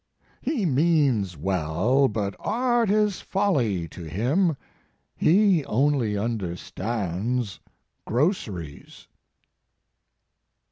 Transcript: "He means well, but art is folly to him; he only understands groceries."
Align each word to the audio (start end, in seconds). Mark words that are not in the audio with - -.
"He 0.41 0.65
means 0.65 1.37
well, 1.37 2.07
but 2.07 2.35
art 2.39 2.89
is 2.89 3.21
folly 3.21 3.87
to 3.89 4.05
him; 4.05 4.57
he 5.15 5.63
only 5.65 6.17
understands 6.17 7.59
groceries." 8.07 9.07